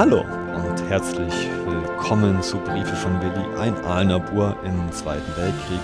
Hallo 0.00 0.24
und 0.54 0.82
herzlich 0.88 1.34
willkommen 1.66 2.40
zu 2.40 2.56
Briefe 2.56 2.96
von 2.96 3.20
Willi, 3.20 3.44
ein 3.60 3.76
Aalner 3.84 4.18
Bur 4.18 4.56
im 4.64 4.90
Zweiten 4.92 5.36
Weltkrieg. 5.36 5.78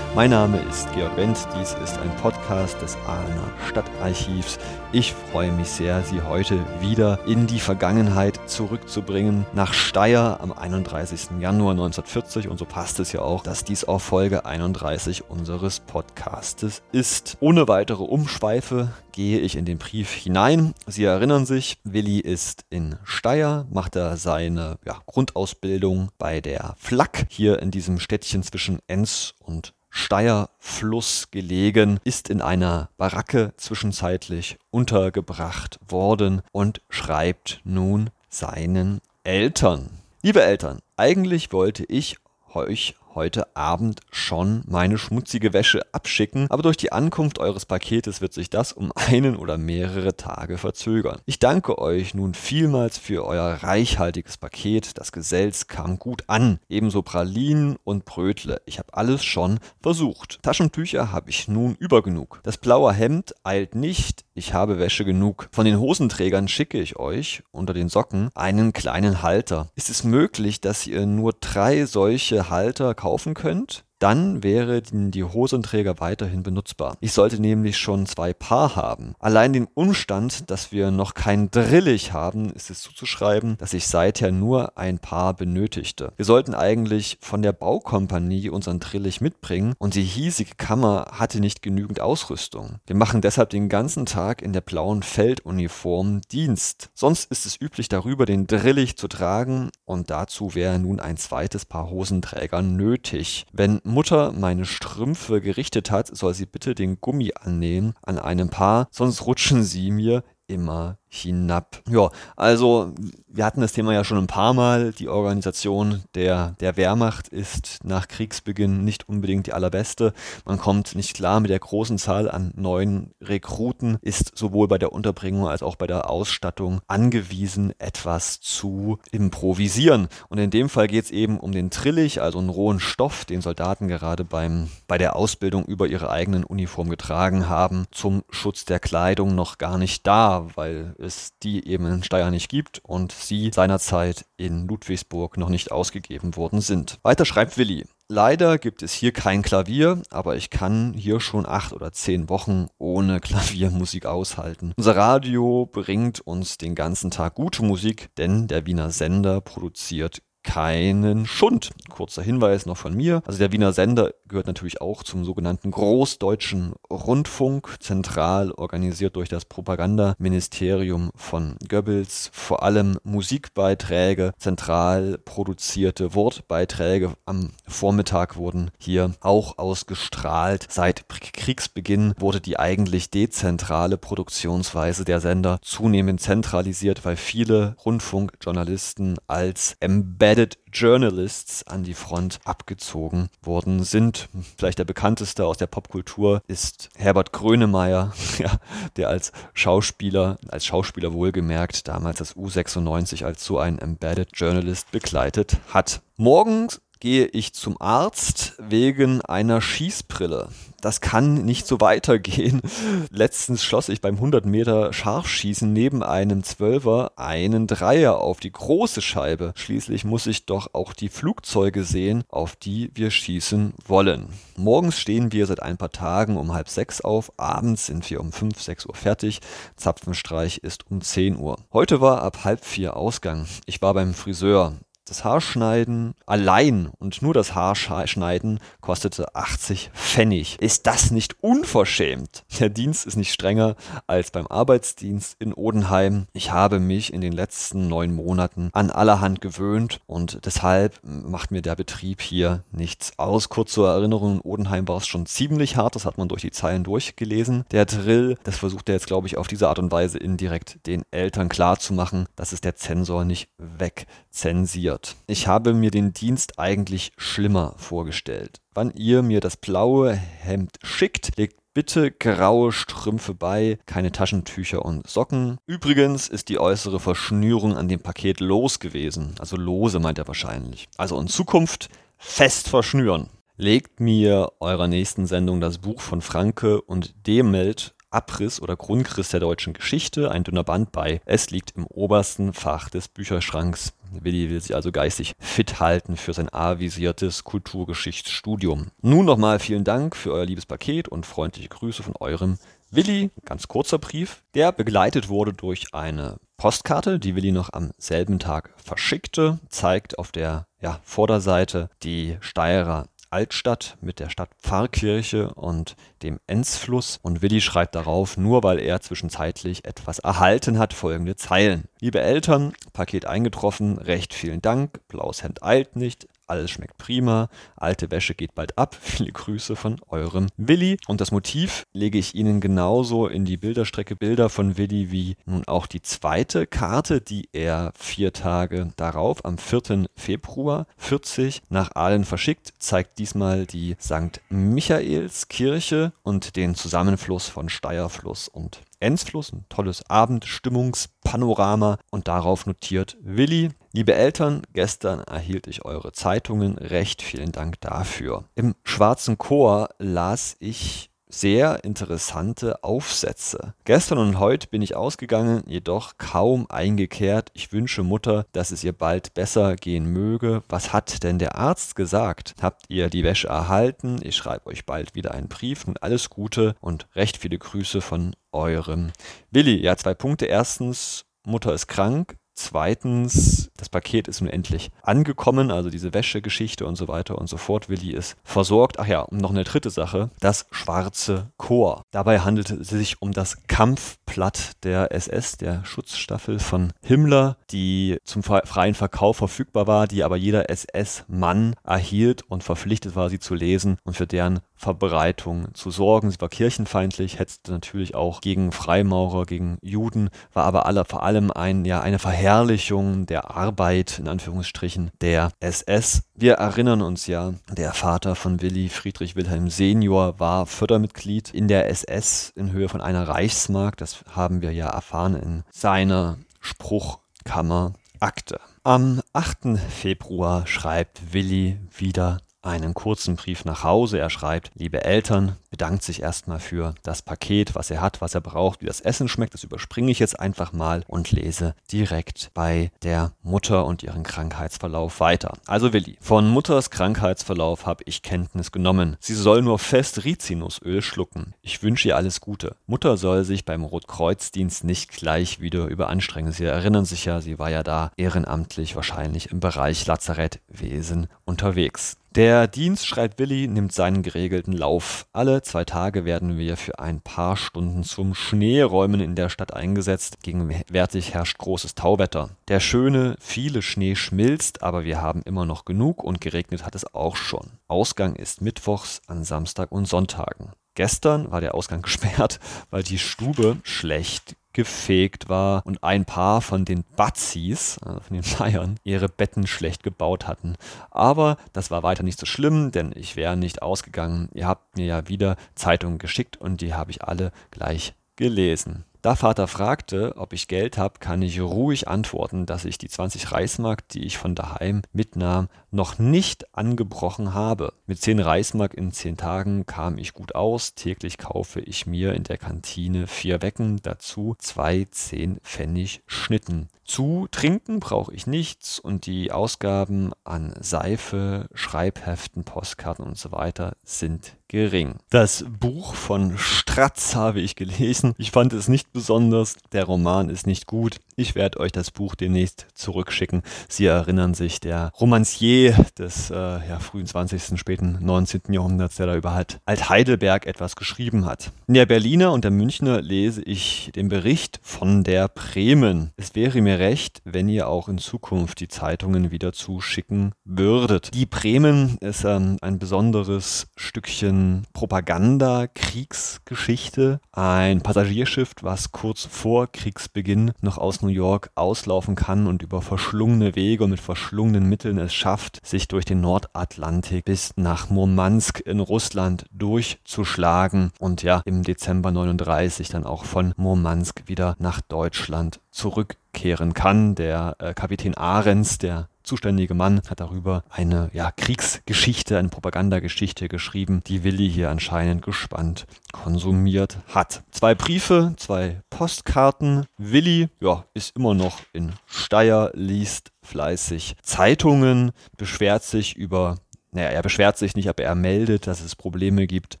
Mein 0.14 0.30
Name 0.30 0.60
ist 0.70 0.92
Georg 0.92 1.16
Wendt, 1.16 1.48
dies 1.58 1.74
ist 1.82 1.98
ein 1.98 2.16
Podcast 2.18 2.80
des 2.80 2.96
Aalner 3.04 3.50
Stadtarchivs. 3.68 4.60
Ich 4.92 5.12
freue 5.12 5.50
mich 5.50 5.66
sehr, 5.66 6.04
Sie 6.04 6.22
heute 6.22 6.64
wieder 6.80 7.18
in 7.26 7.48
die 7.48 7.58
Vergangenheit 7.58 8.38
zurückzubringen, 8.46 9.44
nach 9.54 9.74
Steyr 9.74 10.38
am 10.40 10.52
31. 10.52 11.40
Januar 11.40 11.72
1940 11.72 12.46
und 12.46 12.58
so 12.58 12.64
passt 12.64 13.00
es 13.00 13.10
ja 13.10 13.22
auch, 13.22 13.42
dass 13.42 13.64
dies 13.64 13.86
auch 13.86 14.00
Folge 14.00 14.46
31 14.46 15.28
unseres 15.28 15.80
Podcastes 15.80 16.82
ist. 16.92 17.36
Ohne 17.40 17.66
weitere 17.66 18.04
Umschweife 18.04 18.92
gehe 19.10 19.40
ich 19.40 19.56
in 19.56 19.64
den 19.64 19.78
Brief 19.78 20.12
hinein. 20.12 20.74
Sie 20.86 21.02
erinnern 21.02 21.44
sich, 21.44 21.78
Willi 21.82 22.20
ist 22.20 22.64
in 22.70 22.94
Steyr, 23.02 23.66
macht 23.68 23.96
er 23.96 24.16
seine 24.16 24.78
ja, 24.86 24.96
Grundausbildung 25.06 26.10
bei 26.18 26.40
der 26.40 26.76
Flak 26.78 27.26
hier 27.28 27.60
in 27.60 27.72
diesem 27.72 27.98
Städtchen 27.98 28.44
zwischen 28.44 28.78
Enns 28.86 29.34
und 29.40 29.74
Steierfluss 29.96 31.30
gelegen, 31.30 32.00
ist 32.02 32.28
in 32.28 32.42
einer 32.42 32.90
Baracke 32.96 33.54
zwischenzeitlich 33.56 34.58
untergebracht 34.72 35.78
worden 35.88 36.42
und 36.50 36.82
schreibt 36.90 37.60
nun 37.62 38.10
seinen 38.28 39.00
Eltern. 39.22 39.88
Liebe 40.20 40.42
Eltern, 40.42 40.80
eigentlich 40.96 41.52
wollte 41.52 41.84
ich 41.84 42.16
euch 42.52 42.96
heute 43.14 43.56
Abend 43.56 44.00
schon 44.10 44.62
meine 44.66 44.98
schmutzige 44.98 45.52
Wäsche 45.52 45.82
abschicken, 45.92 46.50
aber 46.50 46.62
durch 46.62 46.76
die 46.76 46.92
Ankunft 46.92 47.38
eures 47.38 47.66
Paketes 47.66 48.20
wird 48.20 48.32
sich 48.32 48.50
das 48.50 48.72
um 48.72 48.92
einen 48.94 49.36
oder 49.36 49.58
mehrere 49.58 50.16
Tage 50.16 50.58
verzögern. 50.58 51.20
Ich 51.26 51.38
danke 51.38 51.78
euch 51.78 52.14
nun 52.14 52.34
vielmals 52.34 52.98
für 52.98 53.24
euer 53.24 53.62
reichhaltiges 53.62 54.36
Paket. 54.36 54.98
Das 54.98 55.12
Gesells 55.12 55.66
kam 55.66 55.98
gut 55.98 56.24
an, 56.26 56.58
ebenso 56.68 57.02
Pralinen 57.02 57.76
und 57.84 58.04
Brötle. 58.04 58.60
Ich 58.66 58.78
habe 58.78 58.94
alles 58.94 59.24
schon 59.24 59.58
versucht. 59.82 60.42
Taschentücher 60.42 61.12
habe 61.12 61.30
ich 61.30 61.48
nun 61.48 61.74
übergenug. 61.76 62.40
Das 62.42 62.58
blaue 62.58 62.92
Hemd 62.92 63.34
eilt 63.44 63.74
nicht, 63.74 64.24
ich 64.34 64.52
habe 64.52 64.78
Wäsche 64.78 65.04
genug. 65.04 65.48
Von 65.52 65.64
den 65.64 65.78
Hosenträgern 65.78 66.48
schicke 66.48 66.80
ich 66.80 66.96
euch 66.96 67.42
unter 67.52 67.72
den 67.72 67.88
Socken 67.88 68.30
einen 68.34 68.72
kleinen 68.72 69.22
Halter. 69.22 69.68
Ist 69.76 69.90
es 69.90 70.04
möglich, 70.04 70.60
dass 70.60 70.86
ihr 70.86 71.06
nur 71.06 71.32
drei 71.38 71.86
solche 71.86 72.50
Halter 72.50 72.94
kaufen 72.94 73.34
könnt 73.34 73.84
dann 74.04 74.42
wäre 74.42 74.82
die 74.82 75.24
Hosenträger 75.24 75.98
weiterhin 75.98 76.42
benutzbar. 76.42 76.98
Ich 77.00 77.14
sollte 77.14 77.40
nämlich 77.40 77.78
schon 77.78 78.04
zwei 78.04 78.34
Paar 78.34 78.76
haben. 78.76 79.14
Allein 79.18 79.54
den 79.54 79.66
Umstand, 79.72 80.50
dass 80.50 80.72
wir 80.72 80.90
noch 80.90 81.14
kein 81.14 81.50
Drillig 81.50 82.12
haben, 82.12 82.50
ist 82.50 82.68
es 82.68 82.82
zuzuschreiben, 82.82 83.56
dass 83.56 83.72
ich 83.72 83.88
seither 83.88 84.30
nur 84.30 84.76
ein 84.76 84.98
Paar 84.98 85.32
benötigte. 85.32 86.12
Wir 86.16 86.26
sollten 86.26 86.52
eigentlich 86.52 87.16
von 87.22 87.40
der 87.40 87.54
Baukompanie 87.54 88.50
unseren 88.50 88.78
Drillig 88.78 89.22
mitbringen 89.22 89.72
und 89.78 89.94
die 89.94 90.02
hiesige 90.02 90.54
Kammer 90.56 91.06
hatte 91.12 91.40
nicht 91.40 91.62
genügend 91.62 92.00
Ausrüstung. 92.00 92.80
Wir 92.86 92.96
machen 92.96 93.22
deshalb 93.22 93.48
den 93.48 93.70
ganzen 93.70 94.04
Tag 94.04 94.42
in 94.42 94.52
der 94.52 94.60
blauen 94.60 95.02
Felduniform 95.02 96.20
Dienst. 96.30 96.90
Sonst 96.92 97.30
ist 97.30 97.46
es 97.46 97.58
üblich 97.58 97.88
darüber 97.88 98.26
den 98.26 98.46
Drillig 98.46 98.98
zu 98.98 99.08
tragen 99.08 99.70
und 99.86 100.10
dazu 100.10 100.54
wäre 100.54 100.78
nun 100.78 101.00
ein 101.00 101.16
zweites 101.16 101.64
Paar 101.64 101.88
Hosenträger 101.88 102.60
nötig. 102.60 103.46
Wenn 103.50 103.80
Mutter 103.94 104.32
meine 104.32 104.64
Strümpfe 104.64 105.40
gerichtet 105.40 105.90
hat, 105.90 106.14
soll 106.14 106.34
sie 106.34 106.46
bitte 106.46 106.74
den 106.74 107.00
Gummi 107.00 107.32
annähen 107.40 107.94
an 108.02 108.18
einem 108.18 108.50
Paar, 108.50 108.88
sonst 108.90 109.24
rutschen 109.24 109.62
sie 109.62 109.92
mir 109.92 110.24
immer 110.48 110.98
hinab. 111.14 111.82
Ja, 111.88 112.10
also 112.36 112.92
wir 113.28 113.44
hatten 113.44 113.60
das 113.60 113.72
Thema 113.72 113.92
ja 113.92 114.04
schon 114.04 114.18
ein 114.18 114.26
paar 114.26 114.54
Mal. 114.54 114.92
Die 114.92 115.08
Organisation 115.08 116.02
der, 116.14 116.54
der 116.60 116.76
Wehrmacht 116.76 117.28
ist 117.28 117.80
nach 117.82 118.08
Kriegsbeginn 118.08 118.84
nicht 118.84 119.08
unbedingt 119.08 119.46
die 119.46 119.52
allerbeste. 119.52 120.12
Man 120.44 120.58
kommt 120.58 120.94
nicht 120.94 121.14
klar 121.14 121.40
mit 121.40 121.50
der 121.50 121.58
großen 121.58 121.98
Zahl 121.98 122.30
an 122.30 122.52
neuen 122.56 123.12
Rekruten, 123.20 123.98
ist 124.02 124.36
sowohl 124.36 124.68
bei 124.68 124.78
der 124.78 124.92
Unterbringung 124.92 125.48
als 125.48 125.62
auch 125.62 125.76
bei 125.76 125.86
der 125.86 126.10
Ausstattung 126.10 126.80
angewiesen, 126.86 127.72
etwas 127.78 128.40
zu 128.40 128.98
improvisieren. 129.10 130.08
Und 130.28 130.38
in 130.38 130.50
dem 130.50 130.68
Fall 130.68 130.86
geht 130.86 131.06
es 131.06 131.10
eben 131.10 131.38
um 131.38 131.52
den 131.52 131.70
Trillig, 131.70 132.20
also 132.20 132.38
einen 132.38 132.50
rohen 132.50 132.80
Stoff, 132.80 133.24
den 133.24 133.40
Soldaten 133.40 133.88
gerade 133.88 134.24
beim, 134.24 134.68
bei 134.86 134.98
der 134.98 135.16
Ausbildung 135.16 135.64
über 135.64 135.86
ihre 135.86 136.10
eigenen 136.10 136.44
Uniform 136.44 136.88
getragen 136.88 137.48
haben, 137.48 137.86
zum 137.90 138.22
Schutz 138.30 138.64
der 138.64 138.78
Kleidung 138.78 139.34
noch 139.34 139.58
gar 139.58 139.78
nicht 139.78 140.06
da, 140.06 140.46
weil 140.54 140.94
es 141.04 141.30
die 141.42 141.66
eben 141.68 141.86
in 141.86 142.02
Steyr 142.02 142.30
nicht 142.30 142.48
gibt 142.48 142.80
und 142.82 143.12
sie 143.12 143.50
seinerzeit 143.54 144.26
in 144.36 144.66
Ludwigsburg 144.66 145.36
noch 145.36 145.48
nicht 145.48 145.70
ausgegeben 145.70 146.36
worden 146.36 146.60
sind. 146.60 146.98
Weiter 147.02 147.24
schreibt 147.24 147.56
Willi. 147.56 147.84
Leider 148.08 148.58
gibt 148.58 148.82
es 148.82 148.92
hier 148.92 149.12
kein 149.12 149.40
Klavier, 149.42 150.02
aber 150.10 150.36
ich 150.36 150.50
kann 150.50 150.92
hier 150.92 151.20
schon 151.20 151.46
acht 151.46 151.72
oder 151.72 151.90
zehn 151.92 152.28
Wochen 152.28 152.66
ohne 152.76 153.20
Klaviermusik 153.20 154.04
aushalten. 154.04 154.74
Unser 154.76 154.96
Radio 154.96 155.66
bringt 155.66 156.20
uns 156.20 156.58
den 156.58 156.74
ganzen 156.74 157.10
Tag 157.10 157.34
gute 157.34 157.64
Musik, 157.64 158.10
denn 158.16 158.46
der 158.46 158.66
Wiener 158.66 158.90
Sender 158.90 159.40
produziert 159.40 160.20
keinen 160.44 161.26
Schund. 161.26 161.70
Kurzer 161.88 162.22
Hinweis 162.22 162.66
noch 162.66 162.76
von 162.76 162.94
mir. 162.94 163.22
Also 163.26 163.38
der 163.38 163.50
Wiener 163.50 163.72
Sender 163.72 164.12
gehört 164.28 164.46
natürlich 164.46 164.80
auch 164.80 165.02
zum 165.02 165.24
sogenannten 165.24 165.70
Großdeutschen 165.70 166.74
Rundfunk, 166.90 167.76
zentral 167.80 168.52
organisiert 168.52 169.16
durch 169.16 169.28
das 169.28 169.46
Propagandaministerium 169.46 171.10
von 171.16 171.56
Goebbels. 171.68 172.30
Vor 172.32 172.62
allem 172.62 172.98
Musikbeiträge, 173.02 174.32
zentral 174.38 175.18
produzierte 175.24 176.14
Wortbeiträge 176.14 177.14
am 177.26 177.50
Vormittag 177.66 178.36
wurden 178.36 178.70
hier 178.78 179.12
auch 179.20 179.58
ausgestrahlt. 179.58 180.66
Seit 180.68 181.08
Kriegsbeginn 181.08 182.12
wurde 182.18 182.40
die 182.40 182.58
eigentlich 182.58 183.10
dezentrale 183.10 183.96
Produktionsweise 183.96 185.04
der 185.04 185.20
Sender 185.20 185.58
zunehmend 185.62 186.20
zentralisiert, 186.20 187.04
weil 187.04 187.16
viele 187.16 187.76
Rundfunkjournalisten 187.84 189.16
als 189.26 189.76
Embedded 189.80 190.33
Embedded 190.34 190.58
Journalists 190.72 191.64
an 191.68 191.84
die 191.84 191.94
Front 191.94 192.40
abgezogen 192.44 193.28
worden 193.40 193.84
sind. 193.84 194.28
Vielleicht 194.58 194.80
der 194.80 194.84
bekannteste 194.84 195.46
aus 195.46 195.58
der 195.58 195.68
Popkultur 195.68 196.42
ist 196.48 196.90
Herbert 196.96 197.30
Grönemeyer, 197.30 198.12
ja, 198.38 198.58
der 198.96 199.10
als 199.10 199.30
Schauspieler, 199.52 200.38
als 200.48 200.66
Schauspieler 200.66 201.12
wohlgemerkt, 201.12 201.86
damals 201.86 202.18
das 202.18 202.34
U96 202.34 203.24
als 203.24 203.44
so 203.44 203.60
ein 203.60 203.78
Embedded 203.78 204.30
Journalist 204.34 204.90
begleitet 204.90 205.58
hat. 205.68 206.02
Morgens 206.16 206.80
gehe 207.00 207.26
ich 207.26 207.52
zum 207.52 207.80
Arzt 207.80 208.54
wegen 208.58 209.20
einer 209.22 209.60
Schießbrille. 209.60 210.48
Das 210.84 211.00
kann 211.00 211.46
nicht 211.46 211.66
so 211.66 211.80
weitergehen. 211.80 212.60
Letztens 213.10 213.64
schoss 213.64 213.88
ich 213.88 214.02
beim 214.02 214.16
100 214.16 214.44
Meter 214.44 214.92
Scharfschießen 214.92 215.72
neben 215.72 216.02
einem 216.02 216.44
Zwölfer 216.44 217.12
einen 217.16 217.66
Dreier 217.66 218.18
auf 218.18 218.38
die 218.38 218.52
große 218.52 219.00
Scheibe. 219.00 219.54
Schließlich 219.56 220.04
muss 220.04 220.26
ich 220.26 220.44
doch 220.44 220.74
auch 220.74 220.92
die 220.92 221.08
Flugzeuge 221.08 221.84
sehen, 221.84 222.22
auf 222.28 222.54
die 222.54 222.90
wir 222.92 223.10
schießen 223.10 223.72
wollen. 223.86 224.28
Morgens 224.56 225.00
stehen 225.00 225.32
wir 225.32 225.46
seit 225.46 225.62
ein 225.62 225.78
paar 225.78 225.90
Tagen 225.90 226.36
um 226.36 226.52
halb 226.52 226.68
sechs 226.68 227.00
auf, 227.00 227.32
abends 227.38 227.86
sind 227.86 228.10
wir 228.10 228.20
um 228.20 228.30
fünf, 228.30 228.60
sechs 228.60 228.84
Uhr 228.84 228.94
fertig. 228.94 229.40
Zapfenstreich 229.76 230.58
ist 230.58 230.90
um 230.90 231.00
10 231.00 231.38
Uhr. 231.38 231.56
Heute 231.72 232.02
war 232.02 232.20
ab 232.20 232.44
halb 232.44 232.62
vier 232.62 232.94
Ausgang. 232.94 233.46
Ich 233.64 233.80
war 233.80 233.94
beim 233.94 234.12
Friseur. 234.12 234.74
Das 235.06 235.22
Haarschneiden 235.22 236.14
allein 236.24 236.90
und 236.98 237.20
nur 237.20 237.34
das 237.34 237.54
Haarschneiden 237.54 238.58
kostete 238.80 239.34
80 239.34 239.90
Pfennig. 239.92 240.56
Ist 240.60 240.86
das 240.86 241.10
nicht 241.10 241.36
unverschämt? 241.42 242.44
Der 242.58 242.70
Dienst 242.70 243.04
ist 243.04 243.16
nicht 243.16 243.30
strenger 243.30 243.76
als 244.06 244.30
beim 244.30 244.46
Arbeitsdienst 244.46 245.36
in 245.40 245.52
Odenheim. 245.52 246.26
Ich 246.32 246.52
habe 246.52 246.80
mich 246.80 247.12
in 247.12 247.20
den 247.20 247.34
letzten 247.34 247.86
neun 247.86 248.14
Monaten 248.14 248.70
an 248.72 248.90
allerhand 248.90 249.42
gewöhnt 249.42 250.00
und 250.06 250.46
deshalb 250.46 250.98
macht 251.02 251.50
mir 251.50 251.60
der 251.60 251.76
Betrieb 251.76 252.22
hier 252.22 252.64
nichts 252.72 253.12
aus. 253.18 253.50
Kurz 253.50 253.72
zur 253.72 253.90
Erinnerung, 253.90 254.36
in 254.36 254.40
Odenheim 254.40 254.88
war 254.88 254.96
es 254.96 255.06
schon 255.06 255.26
ziemlich 255.26 255.76
hart, 255.76 255.96
das 255.96 256.06
hat 256.06 256.16
man 256.16 256.28
durch 256.28 256.40
die 256.40 256.50
Zeilen 256.50 256.82
durchgelesen. 256.82 257.66
Der 257.72 257.84
Drill, 257.84 258.38
das 258.44 258.56
versucht 258.56 258.88
er 258.88 258.94
jetzt, 258.94 259.06
glaube 259.06 259.26
ich, 259.26 259.36
auf 259.36 259.48
diese 259.48 259.68
Art 259.68 259.78
und 259.78 259.92
Weise 259.92 260.16
indirekt 260.16 260.86
den 260.86 261.02
Eltern 261.10 261.50
klarzumachen, 261.50 262.26
dass 262.36 262.52
es 262.52 262.62
der 262.62 262.74
Zensor 262.74 263.26
nicht 263.26 263.50
wegzensiert 263.58 264.93
wird. 264.94 265.16
Ich 265.26 265.48
habe 265.48 265.74
mir 265.74 265.90
den 265.90 266.12
Dienst 266.12 266.58
eigentlich 266.58 267.12
schlimmer 267.16 267.74
vorgestellt. 267.76 268.60
Wann 268.72 268.92
ihr 268.94 269.22
mir 269.22 269.40
das 269.40 269.56
blaue 269.56 270.12
Hemd 270.14 270.76
schickt, 270.82 271.36
legt 271.36 271.56
Bitte 271.74 272.12
graue 272.12 272.70
Strümpfe 272.70 273.34
bei, 273.34 273.80
keine 273.86 274.12
Taschentücher 274.12 274.84
und 274.84 275.08
Socken. 275.08 275.58
Übrigens 275.66 276.28
ist 276.28 276.48
die 276.48 276.60
äußere 276.60 277.00
Verschnürung 277.00 277.76
an 277.76 277.88
dem 277.88 277.98
Paket 277.98 278.38
los 278.38 278.78
gewesen. 278.78 279.34
Also 279.40 279.56
lose 279.56 279.98
meint 279.98 280.18
er 280.18 280.28
wahrscheinlich. 280.28 280.86
Also 280.98 281.18
in 281.18 281.26
Zukunft 281.26 281.88
fest 282.16 282.68
verschnüren. 282.68 283.28
Legt 283.56 283.98
mir 283.98 284.52
eurer 284.60 284.86
nächsten 284.86 285.26
Sendung 285.26 285.60
das 285.60 285.78
Buch 285.78 286.00
von 286.00 286.20
Franke 286.20 286.80
und 286.80 287.26
Demelt 287.26 287.96
Abriss 288.14 288.62
oder 288.62 288.76
Grundriss 288.76 289.30
der 289.30 289.40
deutschen 289.40 289.72
Geschichte, 289.72 290.30
ein 290.30 290.44
dünner 290.44 290.64
Band 290.64 290.92
bei. 290.92 291.20
Es 291.24 291.50
liegt 291.50 291.72
im 291.72 291.86
obersten 291.86 292.52
Fach 292.52 292.88
des 292.88 293.08
Bücherschranks. 293.08 293.92
Willi 294.12 294.48
will 294.48 294.60
sich 294.60 294.74
also 294.74 294.92
geistig 294.92 295.34
fit 295.38 295.80
halten 295.80 296.16
für 296.16 296.32
sein 296.32 296.52
avisiertes 296.52 297.44
Kulturgeschichtsstudium. 297.44 298.88
Nun 299.02 299.26
nochmal 299.26 299.58
vielen 299.58 299.84
Dank 299.84 300.14
für 300.14 300.32
euer 300.32 300.46
liebes 300.46 300.66
Paket 300.66 301.08
und 301.08 301.26
freundliche 301.26 301.68
Grüße 301.68 302.02
von 302.02 302.14
eurem 302.20 302.58
Willi. 302.90 303.30
Ganz 303.44 303.66
kurzer 303.66 303.98
Brief, 303.98 304.42
der 304.54 304.70
begleitet 304.72 305.28
wurde 305.28 305.52
durch 305.52 305.92
eine 305.92 306.36
Postkarte, 306.56 307.18
die 307.18 307.34
Willi 307.34 307.50
noch 307.50 307.72
am 307.72 307.90
selben 307.98 308.38
Tag 308.38 308.70
verschickte, 308.76 309.58
zeigt 309.68 310.18
auf 310.18 310.30
der 310.30 310.66
ja, 310.80 311.00
Vorderseite 311.02 311.90
die 312.02 312.36
Steirer 312.40 313.06
Altstadt 313.34 313.96
mit 314.00 314.20
der 314.20 314.30
Stadtpfarrkirche 314.30 315.52
und 315.54 315.96
dem 316.22 316.38
Enzfluss 316.46 317.18
und 317.20 317.42
Willi 317.42 317.60
schreibt 317.60 317.96
darauf, 317.96 318.36
nur 318.36 318.62
weil 318.62 318.78
er 318.78 319.00
zwischenzeitlich 319.00 319.84
etwas 319.84 320.20
erhalten 320.20 320.78
hat, 320.78 320.92
folgende 320.92 321.34
Zeilen. 321.34 321.88
Liebe 322.00 322.20
Eltern, 322.20 322.74
Paket 322.92 323.26
eingetroffen, 323.26 323.98
recht 323.98 324.34
vielen 324.34 324.62
Dank, 324.62 325.00
blaues 325.08 325.42
Hemd 325.42 325.64
eilt 325.64 325.96
nicht, 325.96 326.28
alles 326.46 326.70
schmeckt 326.70 326.98
prima. 326.98 327.48
Alte 327.76 328.10
Wäsche 328.10 328.34
geht 328.34 328.54
bald 328.54 328.76
ab. 328.78 328.96
Viele 329.00 329.32
Grüße 329.32 329.76
von 329.76 330.00
eurem 330.08 330.48
Willi. 330.56 330.98
Und 331.06 331.20
das 331.20 331.30
Motiv 331.30 331.84
lege 331.92 332.18
ich 332.18 332.34
Ihnen 332.34 332.60
genauso 332.60 333.26
in 333.26 333.44
die 333.44 333.56
Bilderstrecke 333.56 334.16
Bilder 334.16 334.48
von 334.48 334.76
Willi 334.76 335.10
wie 335.10 335.36
nun 335.46 335.64
auch 335.66 335.86
die 335.86 336.02
zweite 336.02 336.66
Karte, 336.66 337.20
die 337.20 337.48
er 337.52 337.92
vier 337.96 338.32
Tage 338.32 338.92
darauf, 338.96 339.44
am 339.44 339.58
4. 339.58 340.06
Februar 340.16 340.86
40 340.96 341.62
nach 341.68 341.94
Aalen 341.94 342.24
verschickt, 342.24 342.72
zeigt 342.78 343.18
diesmal 343.18 343.66
die 343.66 343.96
St. 344.00 344.40
Michaelskirche 344.48 346.12
und 346.22 346.56
den 346.56 346.74
Zusammenfluss 346.74 347.48
von 347.48 347.68
Steierfluss 347.68 348.48
und 348.48 348.80
Enzfluss, 349.04 349.52
ein 349.52 349.66
tolles 349.68 350.08
Abendstimmungspanorama 350.08 351.98
und 352.10 352.26
darauf 352.26 352.66
notiert 352.66 353.16
Willi. 353.20 353.70
Liebe 353.92 354.14
Eltern, 354.14 354.62
gestern 354.72 355.20
erhielt 355.20 355.66
ich 355.66 355.84
eure 355.84 356.12
Zeitungen, 356.12 356.78
recht 356.78 357.22
vielen 357.22 357.52
Dank 357.52 357.80
dafür. 357.80 358.44
Im 358.54 358.74
schwarzen 358.82 359.38
Chor 359.38 359.90
las 359.98 360.56
ich 360.58 361.10
sehr 361.40 361.84
interessante 361.84 362.82
Aufsätze. 362.84 363.74
Gestern 363.84 364.18
und 364.18 364.38
heute 364.38 364.68
bin 364.68 364.82
ich 364.82 364.94
ausgegangen, 364.94 365.62
jedoch 365.66 366.16
kaum 366.16 366.70
eingekehrt. 366.70 367.50
Ich 367.54 367.72
wünsche 367.72 368.02
Mutter, 368.02 368.46
dass 368.52 368.70
es 368.70 368.84
ihr 368.84 368.92
bald 368.92 369.34
besser 369.34 369.76
gehen 369.76 370.06
möge. 370.06 370.62
Was 370.68 370.92
hat 370.92 371.22
denn 371.24 371.38
der 371.38 371.56
Arzt 371.56 371.96
gesagt? 371.96 372.54
Habt 372.62 372.84
ihr 372.88 373.10
die 373.10 373.24
Wäsche 373.24 373.48
erhalten? 373.48 374.20
Ich 374.22 374.36
schreibe 374.36 374.66
euch 374.66 374.86
bald 374.86 375.14
wieder 375.14 375.32
einen 375.32 375.48
Brief. 375.48 375.86
Nun 375.86 375.96
alles 376.00 376.30
Gute 376.30 376.76
und 376.80 377.08
recht 377.14 377.36
viele 377.36 377.58
Grüße 377.58 378.00
von 378.00 378.34
eurem 378.52 379.10
Willi. 379.50 379.82
Ja, 379.82 379.96
zwei 379.96 380.14
Punkte. 380.14 380.46
Erstens, 380.46 381.24
Mutter 381.44 381.74
ist 381.74 381.88
krank. 381.88 382.36
Zweitens, 382.54 383.70
das 383.76 383.88
Paket 383.88 384.28
ist 384.28 384.40
nun 384.40 384.48
endlich 384.48 384.90
angekommen, 385.02 385.70
also 385.70 385.90
diese 385.90 386.14
Wäschegeschichte 386.14 386.86
und 386.86 386.96
so 386.96 387.08
weiter 387.08 387.36
und 387.36 387.48
so 387.48 387.56
fort. 387.56 387.88
Willi 387.88 388.12
ist 388.12 388.36
versorgt. 388.44 389.00
Ach 389.00 389.06
ja, 389.06 389.20
und 389.20 389.40
noch 389.40 389.50
eine 389.50 389.64
dritte 389.64 389.90
Sache, 389.90 390.30
das 390.40 390.66
schwarze 390.70 391.50
Chor. 391.56 392.02
Dabei 392.12 392.40
handelt 392.40 392.70
es 392.70 392.88
sich 392.88 393.20
um 393.20 393.32
das 393.32 393.66
Kampfblatt 393.66 394.84
der 394.84 395.12
SS, 395.12 395.56
der 395.56 395.84
Schutzstaffel 395.84 396.60
von 396.60 396.92
Himmler, 397.02 397.56
die 397.70 398.18
zum 398.24 398.44
freien 398.44 398.94
Verkauf 398.94 399.36
verfügbar 399.36 399.86
war, 399.88 400.06
die 400.06 400.22
aber 400.22 400.36
jeder 400.36 400.70
SS-Mann 400.70 401.74
erhielt 401.82 402.42
und 402.42 402.62
verpflichtet 402.62 403.16
war, 403.16 403.30
sie 403.30 403.40
zu 403.40 403.54
lesen 403.54 403.98
und 404.04 404.16
für 404.16 404.28
deren 404.28 404.60
Verbreitung 404.76 405.74
zu 405.74 405.90
sorgen. 405.90 406.30
Sie 406.30 406.40
war 406.40 406.48
kirchenfeindlich, 406.48 407.38
hetzte 407.38 407.72
natürlich 407.72 408.14
auch 408.14 408.40
gegen 408.40 408.70
Freimaurer, 408.70 409.46
gegen 409.46 409.78
Juden, 409.80 410.30
war 410.52 410.64
aber 410.64 410.86
alle, 410.86 411.04
vor 411.04 411.22
allem 411.22 411.50
ein, 411.50 411.84
ja, 411.84 412.00
eine 412.00 412.18
Verherrlichung 412.44 413.24
der 413.24 413.56
Arbeit, 413.56 414.18
in 414.18 414.28
Anführungsstrichen, 414.28 415.10
der 415.22 415.50
SS. 415.60 416.24
Wir 416.34 416.56
erinnern 416.56 417.00
uns 417.00 417.26
ja, 417.26 417.54
der 417.72 417.94
Vater 417.94 418.34
von 418.34 418.60
Willi, 418.60 418.90
Friedrich 418.90 419.34
Wilhelm 419.34 419.70
Senior, 419.70 420.38
war 420.38 420.66
Fördermitglied 420.66 421.54
in 421.54 421.68
der 421.68 421.88
SS 421.88 422.52
in 422.54 422.70
Höhe 422.70 422.90
von 422.90 423.00
einer 423.00 423.26
Reichsmark. 423.26 423.96
Das 423.96 424.26
haben 424.30 424.60
wir 424.60 424.74
ja 424.74 424.90
erfahren 424.90 425.36
in 425.36 425.64
seiner 425.70 426.36
Spruchkammerakte. 426.60 428.60
Am 428.82 429.22
8. 429.32 429.78
Februar 429.88 430.66
schreibt 430.66 431.32
Willi 431.32 431.78
wieder 431.96 432.42
einen 432.60 432.92
kurzen 432.92 433.36
Brief 433.36 433.64
nach 433.64 433.84
Hause. 433.84 434.18
Er 434.18 434.28
schreibt, 434.28 434.70
liebe 434.74 435.02
Eltern, 435.02 435.56
bedankt 435.74 436.04
sich 436.04 436.22
erstmal 436.22 436.60
für 436.60 436.94
das 437.02 437.22
Paket, 437.22 437.74
was 437.74 437.90
er 437.90 438.00
hat, 438.00 438.20
was 438.20 438.36
er 438.36 438.40
braucht, 438.40 438.80
wie 438.80 438.86
das 438.86 439.00
Essen 439.00 439.26
schmeckt. 439.26 439.54
Das 439.54 439.64
überspringe 439.64 440.12
ich 440.12 440.20
jetzt 440.20 440.38
einfach 440.38 440.72
mal 440.72 441.02
und 441.08 441.32
lese 441.32 441.74
direkt 441.90 442.52
bei 442.54 442.92
der 443.02 443.32
Mutter 443.42 443.84
und 443.84 444.04
ihren 444.04 444.22
Krankheitsverlauf 444.22 445.18
weiter. 445.18 445.54
Also 445.66 445.92
Willi, 445.92 446.16
von 446.20 446.48
Mutters 446.48 446.90
Krankheitsverlauf 446.90 447.86
habe 447.86 448.04
ich 448.06 448.22
Kenntnis 448.22 448.70
genommen. 448.70 449.16
Sie 449.18 449.34
soll 449.34 449.62
nur 449.62 449.80
fest 449.80 450.22
Rizinusöl 450.22 451.02
schlucken. 451.02 451.54
Ich 451.60 451.82
wünsche 451.82 452.06
ihr 452.06 452.16
alles 452.16 452.40
Gute. 452.40 452.76
Mutter 452.86 453.16
soll 453.16 453.42
sich 453.42 453.64
beim 453.64 453.82
Rotkreuzdienst 453.82 454.84
nicht 454.84 455.10
gleich 455.10 455.58
wieder 455.58 455.86
überanstrengen. 455.86 456.52
Sie 456.52 456.66
erinnern 456.66 457.04
sich 457.04 457.24
ja, 457.24 457.40
sie 457.40 457.58
war 457.58 457.70
ja 457.70 457.82
da 457.82 458.12
ehrenamtlich 458.16 458.94
wahrscheinlich 458.94 459.50
im 459.50 459.58
Bereich 459.58 460.06
Lazarettwesen 460.06 461.26
unterwegs. 461.44 462.16
Der 462.34 462.66
Dienst, 462.66 463.06
schreibt 463.06 463.38
Willi, 463.38 463.68
nimmt 463.68 463.92
seinen 463.92 464.24
geregelten 464.24 464.72
Lauf. 464.72 465.26
Alle 465.32 465.62
zwei 465.64 465.84
Tage 465.84 466.24
werden 466.24 466.58
wir 466.58 466.76
für 466.76 466.98
ein 466.98 467.20
paar 467.20 467.56
Stunden 467.56 468.04
zum 468.04 468.34
Schneeräumen 468.34 469.20
in 469.20 469.34
der 469.34 469.48
Stadt 469.48 469.74
eingesetzt. 469.74 470.42
Gegenwärtig 470.42 471.34
herrscht 471.34 471.58
großes 471.58 471.94
Tauwetter. 471.94 472.50
Der 472.68 472.80
schöne, 472.80 473.36
viele 473.40 473.82
Schnee 473.82 474.14
schmilzt, 474.14 474.82
aber 474.82 475.04
wir 475.04 475.20
haben 475.20 475.42
immer 475.42 475.66
noch 475.66 475.84
genug 475.84 476.22
und 476.22 476.40
geregnet 476.40 476.84
hat 476.84 476.94
es 476.94 477.14
auch 477.14 477.36
schon. 477.36 477.72
Ausgang 477.88 478.36
ist 478.36 478.60
mittwochs, 478.60 479.22
an 479.26 479.44
Samstag 479.44 479.90
und 479.90 480.06
Sonntagen. 480.06 480.72
Gestern 480.94 481.50
war 481.50 481.60
der 481.60 481.74
Ausgang 481.74 482.02
gesperrt, 482.02 482.60
weil 482.90 483.02
die 483.02 483.18
Stube 483.18 483.78
schlecht 483.82 484.56
gefegt 484.74 485.48
war 485.48 485.86
und 485.86 486.04
ein 486.04 486.26
paar 486.26 486.60
von 486.60 486.84
den 486.84 487.04
Batzis, 487.16 487.98
also 488.02 488.20
von 488.20 488.36
den 488.40 488.58
Bayern, 488.58 489.00
ihre 489.04 489.28
Betten 489.28 489.66
schlecht 489.66 490.02
gebaut 490.02 490.46
hatten. 490.46 490.76
Aber 491.10 491.56
das 491.72 491.90
war 491.90 492.02
weiter 492.02 492.22
nicht 492.22 492.38
so 492.38 492.44
schlimm, 492.44 492.92
denn 492.92 493.12
ich 493.14 493.36
wäre 493.36 493.56
nicht 493.56 493.80
ausgegangen. 493.80 494.50
Ihr 494.52 494.68
habt 494.68 494.96
mir 494.96 495.06
ja 495.06 495.28
wieder 495.28 495.56
Zeitungen 495.74 496.18
geschickt 496.18 496.58
und 496.58 496.82
die 496.82 496.92
habe 496.92 497.10
ich 497.10 497.22
alle 497.22 497.52
gleich 497.70 498.14
gelesen. 498.36 499.04
Da 499.24 499.36
Vater 499.36 499.68
fragte, 499.68 500.34
ob 500.36 500.52
ich 500.52 500.68
Geld 500.68 500.98
habe, 500.98 501.18
kann 501.18 501.40
ich 501.40 501.58
ruhig 501.58 502.08
antworten, 502.08 502.66
dass 502.66 502.84
ich 502.84 502.98
die 502.98 503.08
20 503.08 503.52
Reismark, 503.52 504.06
die 504.08 504.22
ich 504.26 504.36
von 504.36 504.54
daheim 504.54 505.00
mitnahm, 505.14 505.70
noch 505.90 506.18
nicht 506.18 506.76
angebrochen 506.76 507.54
habe. 507.54 507.94
Mit 508.06 508.20
10 508.20 508.38
Reismark 508.38 508.92
in 508.92 509.12
10 509.12 509.38
Tagen 509.38 509.86
kam 509.86 510.18
ich 510.18 510.34
gut 510.34 510.54
aus. 510.54 510.94
Täglich 510.94 511.38
kaufe 511.38 511.80
ich 511.80 512.04
mir 512.04 512.34
in 512.34 512.42
der 512.42 512.58
Kantine 512.58 513.26
vier 513.26 513.62
Wecken, 513.62 513.98
dazu 514.02 514.56
zwei 514.58 515.06
10 515.10 515.58
Pfennig 515.62 516.20
Schnitten. 516.26 516.90
Zu 517.04 517.48
trinken 517.50 518.00
brauche 518.00 518.32
ich 518.32 518.46
nichts 518.46 518.98
und 518.98 519.26
die 519.26 519.52
Ausgaben 519.52 520.32
an 520.42 520.74
Seife, 520.80 521.68
Schreibheften, 521.74 522.64
Postkarten 522.64 523.24
und 523.24 523.36
so 523.36 523.52
weiter 523.52 523.96
sind 524.04 524.56
gering. 524.68 525.16
Das 525.28 525.66
Buch 525.68 526.14
von 526.14 526.56
Stratz 526.56 527.34
habe 527.34 527.60
ich 527.60 527.76
gelesen. 527.76 528.34
Ich 528.38 528.50
fand 528.50 528.72
es 528.72 528.88
nicht 528.88 529.12
besonders. 529.14 529.76
Der 529.92 530.04
Roman 530.04 530.50
ist 530.50 530.66
nicht 530.66 530.86
gut. 530.86 531.16
Ich 531.36 531.54
werde 531.54 531.80
euch 531.80 531.90
das 531.90 532.10
Buch 532.10 532.34
demnächst 532.34 532.86
zurückschicken. 532.94 533.62
Sie 533.88 534.06
erinnern 534.06 534.54
sich, 534.54 534.78
der 534.80 535.10
Romancier 535.18 535.96
des 536.18 536.50
äh, 536.50 536.54
ja, 536.54 536.98
frühen 537.00 537.26
20., 537.26 537.78
späten 537.78 538.18
19. 538.20 538.60
Jahrhunderts, 538.70 539.16
der 539.16 539.26
da 539.26 539.36
über 539.36 539.54
halt 539.54 539.80
Alt-Heidelberg 539.84 540.66
etwas 540.66 540.94
geschrieben 540.94 541.46
hat. 541.46 541.72
In 541.86 541.94
der 541.94 542.06
Berliner 542.06 542.52
und 542.52 542.64
der 542.64 542.70
Münchner 542.70 543.20
lese 543.20 543.62
ich 543.62 544.12
den 544.14 544.28
Bericht 544.28 544.78
von 544.82 545.24
der 545.24 545.48
Bremen. 545.48 546.30
Es 546.36 546.54
wäre 546.54 546.80
mir 546.82 546.98
recht, 546.98 547.40
wenn 547.44 547.68
ihr 547.68 547.88
auch 547.88 548.08
in 548.08 548.18
Zukunft 548.18 548.80
die 548.80 548.88
Zeitungen 548.88 549.50
wieder 549.50 549.72
zuschicken 549.72 550.52
würdet. 550.64 551.34
Die 551.34 551.46
Bremen 551.46 552.18
ist 552.18 552.44
ähm, 552.44 552.78
ein 552.80 552.98
besonderes 552.98 553.88
Stückchen 553.96 554.86
Propaganda, 554.92 555.86
Kriegsgeschichte. 555.86 557.40
Ein 557.52 558.02
Passagierschiff, 558.02 558.72
was 558.82 559.03
kurz 559.12 559.44
vor 559.44 559.86
Kriegsbeginn 559.86 560.72
noch 560.80 560.98
aus 560.98 561.22
New 561.22 561.28
York 561.28 561.70
auslaufen 561.74 562.34
kann 562.34 562.66
und 562.66 562.82
über 562.82 563.02
verschlungene 563.02 563.74
Wege 563.74 564.04
und 564.04 564.10
mit 564.10 564.20
verschlungenen 564.20 564.88
Mitteln 564.88 565.18
es 565.18 565.34
schafft, 565.34 565.84
sich 565.86 566.08
durch 566.08 566.24
den 566.24 566.40
Nordatlantik 566.40 567.44
bis 567.44 567.72
nach 567.76 568.10
Murmansk 568.10 568.80
in 568.80 569.00
Russland 569.00 569.66
durchzuschlagen 569.72 571.12
und 571.18 571.42
ja 571.42 571.62
im 571.64 571.82
Dezember 571.82 572.30
39 572.30 573.08
dann 573.08 573.24
auch 573.24 573.44
von 573.44 573.74
Murmansk 573.76 574.44
wieder 574.46 574.76
nach 574.78 575.00
Deutschland 575.00 575.80
zurückkehren 575.90 576.94
kann. 576.94 577.34
Der 577.34 577.76
äh, 577.78 577.94
Kapitän 577.94 578.36
Ahrens, 578.36 578.98
der 578.98 579.28
zuständige 579.44 579.94
Mann 579.94 580.22
hat 580.28 580.40
darüber 580.40 580.82
eine 580.90 581.30
ja, 581.32 581.52
Kriegsgeschichte, 581.52 582.58
eine 582.58 582.68
Propagandageschichte 582.68 583.68
geschrieben, 583.68 584.22
die 584.26 584.42
Willi 584.42 584.70
hier 584.70 584.90
anscheinend 584.90 585.42
gespannt 585.42 586.06
konsumiert 586.32 587.18
hat. 587.28 587.62
Zwei 587.70 587.94
Briefe, 587.94 588.54
zwei 588.56 589.00
Postkarten. 589.10 590.06
Willi 590.18 590.68
ja, 590.80 591.04
ist 591.14 591.36
immer 591.36 591.54
noch 591.54 591.80
in 591.92 592.12
Steyr, 592.26 592.90
liest 592.94 593.52
fleißig 593.62 594.36
Zeitungen, 594.42 595.32
beschwert 595.56 596.02
sich 596.02 596.36
über 596.36 596.78
naja, 597.14 597.28
er 597.28 597.42
beschwert 597.42 597.78
sich 597.78 597.94
nicht, 597.94 598.08
aber 598.08 598.24
er 598.24 598.34
meldet, 598.34 598.88
dass 598.88 599.00
es 599.00 599.14
Probleme 599.14 599.68
gibt 599.68 600.00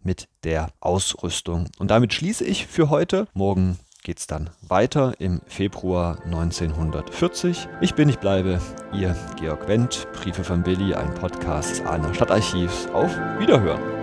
mit 0.00 0.28
der 0.44 0.68
Ausrüstung. 0.78 1.68
Und 1.80 1.90
damit 1.90 2.14
schließe 2.14 2.44
ich 2.44 2.68
für 2.68 2.88
heute. 2.88 3.26
Morgen 3.34 3.80
geht 4.02 4.18
es 4.18 4.26
dann 4.26 4.50
weiter 4.62 5.14
im 5.18 5.40
Februar 5.46 6.18
1940. 6.24 7.68
Ich 7.80 7.94
bin, 7.94 8.08
ich 8.08 8.18
bleibe, 8.18 8.60
Ihr 8.92 9.16
Georg 9.38 9.68
Wendt, 9.68 10.08
Briefe 10.12 10.44
von 10.44 10.62
Billy, 10.62 10.94
ein 10.94 11.14
Podcast 11.14 11.70
des 11.70 11.86
Ahner 11.86 12.14
Stadtarchivs. 12.14 12.88
Auf 12.92 13.16
Wiederhören! 13.38 13.99